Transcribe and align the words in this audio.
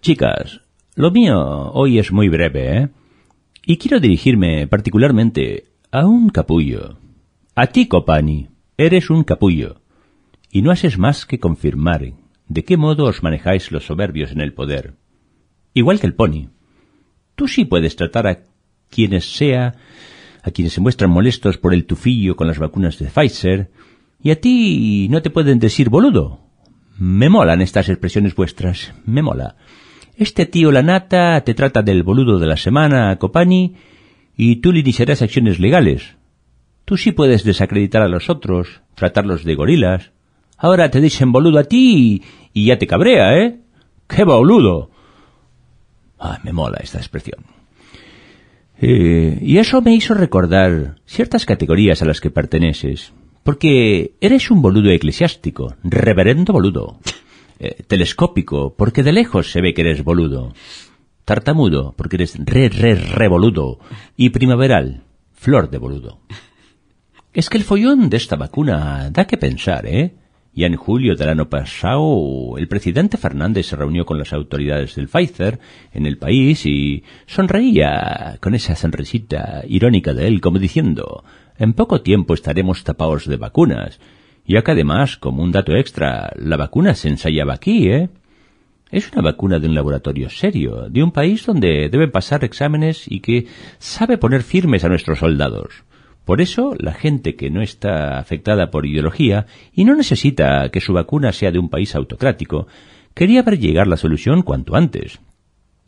Chicas, 0.00 0.62
lo 0.94 1.10
mío 1.10 1.72
hoy 1.72 1.98
es 1.98 2.10
muy 2.10 2.30
breve, 2.30 2.78
¿eh? 2.78 2.88
Y 3.66 3.76
quiero 3.76 4.00
dirigirme 4.00 4.66
particularmente 4.66 5.66
a 5.90 6.06
un 6.06 6.30
capullo. 6.30 6.96
A 7.54 7.66
ti, 7.66 7.86
Copani, 7.86 8.48
eres 8.78 9.10
un 9.10 9.24
capullo. 9.24 9.82
Y 10.50 10.62
no 10.62 10.70
haces 10.70 10.96
más 10.96 11.26
que 11.26 11.38
confirmar 11.38 12.14
de 12.48 12.64
qué 12.64 12.78
modo 12.78 13.04
os 13.04 13.22
manejáis 13.22 13.70
los 13.72 13.84
soberbios 13.84 14.32
en 14.32 14.40
el 14.40 14.54
poder. 14.54 14.94
Igual 15.74 16.00
que 16.00 16.06
el 16.06 16.14
pony. 16.14 16.48
Tú 17.34 17.46
sí 17.46 17.66
puedes 17.66 17.94
tratar 17.94 18.26
a 18.26 18.40
quienes 18.88 19.36
sea, 19.36 19.74
a 20.42 20.50
quienes 20.50 20.72
se 20.72 20.80
muestran 20.80 21.10
molestos 21.10 21.58
por 21.58 21.74
el 21.74 21.84
tufillo 21.84 22.36
con 22.36 22.46
las 22.46 22.58
vacunas 22.58 22.98
de 22.98 23.06
Pfizer, 23.06 23.70
y 24.22 24.30
a 24.30 24.40
ti 24.40 25.08
no 25.10 25.20
te 25.20 25.28
pueden 25.28 25.58
decir 25.58 25.90
boludo. 25.90 26.40
Me 26.98 27.28
molan 27.28 27.60
estas 27.60 27.90
expresiones 27.90 28.34
vuestras, 28.34 28.94
me 29.04 29.22
mola. 29.22 29.56
Este 30.20 30.44
tío 30.44 30.70
la 30.70 30.82
nata 30.82 31.40
te 31.44 31.54
trata 31.54 31.80
del 31.80 32.02
boludo 32.02 32.38
de 32.38 32.46
la 32.46 32.58
semana, 32.58 33.16
Copani, 33.16 33.76
y 34.36 34.56
tú 34.56 34.70
le 34.70 34.80
iniciarás 34.80 35.22
acciones 35.22 35.58
legales. 35.58 36.14
Tú 36.84 36.98
sí 36.98 37.12
puedes 37.12 37.42
desacreditar 37.42 38.02
a 38.02 38.08
los 38.08 38.28
otros, 38.28 38.82
tratarlos 38.94 39.44
de 39.44 39.54
gorilas. 39.54 40.10
Ahora 40.58 40.90
te 40.90 41.00
dicen 41.00 41.32
boludo 41.32 41.58
a 41.58 41.64
ti 41.64 42.22
y, 42.52 42.66
ya 42.66 42.76
te 42.76 42.86
cabrea, 42.86 43.38
¿eh? 43.38 43.60
¡Qué 44.08 44.24
boludo! 44.24 44.90
Ah, 46.18 46.38
me 46.44 46.52
mola 46.52 46.80
esta 46.82 46.98
expresión. 46.98 47.40
Eh, 48.78 49.38
y 49.40 49.56
eso 49.56 49.80
me 49.80 49.94
hizo 49.94 50.12
recordar 50.12 50.96
ciertas 51.06 51.46
categorías 51.46 52.02
a 52.02 52.04
las 52.04 52.20
que 52.20 52.28
perteneces. 52.28 53.14
Porque 53.42 54.12
eres 54.20 54.50
un 54.50 54.60
boludo 54.60 54.90
eclesiástico, 54.90 55.76
reverendo 55.82 56.52
boludo. 56.52 56.98
Eh, 57.62 57.82
telescópico, 57.86 58.74
porque 58.74 59.02
de 59.02 59.12
lejos 59.12 59.52
se 59.52 59.60
ve 59.60 59.74
que 59.74 59.82
eres 59.82 60.02
boludo. 60.02 60.54
Tartamudo, 61.26 61.94
porque 61.94 62.16
eres 62.16 62.38
re, 62.38 62.70
re, 62.70 62.94
re 62.94 63.28
boludo. 63.28 63.78
Y 64.16 64.30
primaveral, 64.30 65.02
flor 65.34 65.68
de 65.68 65.76
boludo. 65.76 66.20
Es 67.34 67.50
que 67.50 67.58
el 67.58 67.64
follón 67.64 68.08
de 68.08 68.16
esta 68.16 68.36
vacuna 68.36 69.10
da 69.10 69.26
que 69.26 69.36
pensar, 69.36 69.84
¿eh? 69.84 70.14
Ya 70.54 70.68
en 70.68 70.76
julio 70.76 71.16
del 71.16 71.28
año 71.28 71.50
pasado, 71.50 72.56
el 72.56 72.66
presidente 72.66 73.18
Fernández 73.18 73.66
se 73.66 73.76
reunió 73.76 74.06
con 74.06 74.16
las 74.16 74.32
autoridades 74.32 74.94
del 74.94 75.08
Pfizer 75.08 75.60
en 75.92 76.06
el 76.06 76.16
país 76.16 76.64
y 76.64 77.04
sonreía 77.26 78.38
con 78.40 78.54
esa 78.54 78.74
sonrisita 78.74 79.64
irónica 79.68 80.14
de 80.14 80.28
él, 80.28 80.40
como 80.40 80.58
diciendo, 80.58 81.24
en 81.58 81.74
poco 81.74 82.00
tiempo 82.00 82.32
estaremos 82.32 82.84
tapados 82.84 83.26
de 83.26 83.36
vacunas. 83.36 84.00
Y 84.50 84.56
acá 84.56 84.72
además, 84.72 85.16
como 85.16 85.44
un 85.44 85.52
dato 85.52 85.76
extra, 85.76 86.32
la 86.34 86.56
vacuna 86.56 86.96
se 86.96 87.08
ensayaba 87.08 87.54
aquí, 87.54 87.88
¿eh? 87.88 88.08
Es 88.90 89.12
una 89.12 89.22
vacuna 89.22 89.60
de 89.60 89.68
un 89.68 89.76
laboratorio 89.76 90.28
serio, 90.28 90.88
de 90.90 91.04
un 91.04 91.12
país 91.12 91.46
donde 91.46 91.88
deben 91.88 92.10
pasar 92.10 92.42
exámenes 92.42 93.04
y 93.06 93.20
que 93.20 93.46
sabe 93.78 94.18
poner 94.18 94.42
firmes 94.42 94.82
a 94.82 94.88
nuestros 94.88 95.20
soldados. 95.20 95.84
Por 96.24 96.40
eso, 96.40 96.74
la 96.80 96.94
gente 96.94 97.36
que 97.36 97.48
no 97.48 97.62
está 97.62 98.18
afectada 98.18 98.72
por 98.72 98.86
ideología 98.86 99.46
y 99.72 99.84
no 99.84 99.94
necesita 99.94 100.68
que 100.70 100.80
su 100.80 100.94
vacuna 100.94 101.30
sea 101.30 101.52
de 101.52 101.60
un 101.60 101.68
país 101.68 101.94
autocrático, 101.94 102.66
quería 103.14 103.42
ver 103.42 103.56
llegar 103.60 103.86
la 103.86 103.96
solución 103.96 104.42
cuanto 104.42 104.74
antes. 104.74 105.20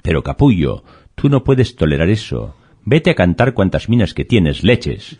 Pero 0.00 0.22
capullo, 0.22 0.84
tú 1.16 1.28
no 1.28 1.42
puedes 1.42 1.74
tolerar 1.74 2.08
eso. 2.08 2.54
Vete 2.84 3.10
a 3.10 3.16
cantar 3.16 3.52
cuantas 3.52 3.88
minas 3.88 4.14
que 4.14 4.24
tienes, 4.24 4.62
leches. 4.62 5.18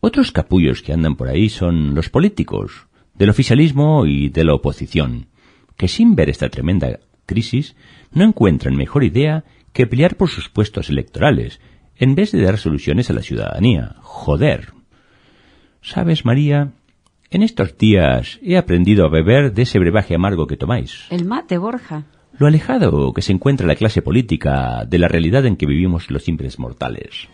Otros 0.00 0.32
capullos 0.32 0.82
que 0.82 0.92
andan 0.92 1.16
por 1.16 1.28
ahí 1.28 1.48
son 1.48 1.94
los 1.94 2.08
políticos, 2.08 2.86
del 3.14 3.30
oficialismo 3.30 4.06
y 4.06 4.28
de 4.28 4.44
la 4.44 4.54
oposición, 4.54 5.26
que 5.76 5.88
sin 5.88 6.14
ver 6.14 6.30
esta 6.30 6.48
tremenda 6.48 7.00
crisis 7.26 7.74
no 8.12 8.24
encuentran 8.24 8.76
mejor 8.76 9.04
idea 9.04 9.44
que 9.72 9.86
pelear 9.86 10.16
por 10.16 10.28
sus 10.28 10.48
puestos 10.48 10.88
electorales 10.88 11.60
en 11.96 12.14
vez 12.14 12.32
de 12.32 12.42
dar 12.42 12.58
soluciones 12.58 13.10
a 13.10 13.12
la 13.12 13.22
ciudadanía. 13.22 13.96
Joder. 14.00 14.72
¿Sabes, 15.82 16.24
María? 16.24 16.72
En 17.30 17.42
estos 17.42 17.76
días 17.76 18.38
he 18.42 18.56
aprendido 18.56 19.04
a 19.04 19.10
beber 19.10 19.52
de 19.52 19.62
ese 19.62 19.78
brebaje 19.78 20.14
amargo 20.14 20.46
que 20.46 20.56
tomáis. 20.56 21.06
El 21.10 21.24
mate, 21.24 21.58
Borja. 21.58 22.04
Lo 22.38 22.46
alejado 22.46 23.12
que 23.12 23.22
se 23.22 23.32
encuentra 23.32 23.66
la 23.66 23.74
clase 23.74 24.00
política 24.00 24.84
de 24.86 24.98
la 24.98 25.08
realidad 25.08 25.44
en 25.44 25.56
que 25.56 25.66
vivimos 25.66 26.10
los 26.10 26.22
simples 26.22 26.58
mortales. 26.58 27.28